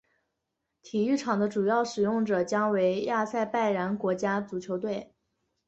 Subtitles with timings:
[0.81, 5.13] 体育场的主要使用者将为亚塞拜然国家足球队。